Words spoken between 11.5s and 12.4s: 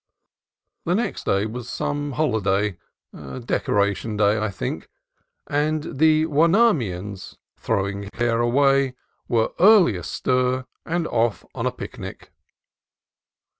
on a picnic.